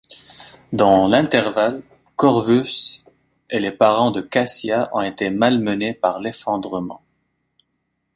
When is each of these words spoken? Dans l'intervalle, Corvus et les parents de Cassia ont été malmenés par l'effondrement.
Dans 0.73 1.07
l'intervalle, 1.07 1.83
Corvus 2.15 3.03
et 3.51 3.59
les 3.59 3.69
parents 3.71 4.09
de 4.09 4.21
Cassia 4.21 4.89
ont 4.93 5.01
été 5.03 5.29
malmenés 5.29 5.93
par 5.93 6.19
l'effondrement. 6.19 7.03